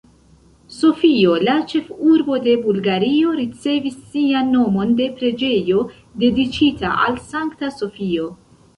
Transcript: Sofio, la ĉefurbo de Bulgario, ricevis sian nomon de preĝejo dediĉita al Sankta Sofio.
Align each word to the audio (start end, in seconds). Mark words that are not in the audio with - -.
Sofio, 0.77 1.35
la 1.47 1.57
ĉefurbo 1.73 2.39
de 2.47 2.55
Bulgario, 2.63 3.35
ricevis 3.41 4.01
sian 4.15 4.51
nomon 4.57 4.99
de 5.03 5.09
preĝejo 5.23 5.87
dediĉita 6.27 6.99
al 7.07 7.25
Sankta 7.33 7.75
Sofio. 7.81 8.31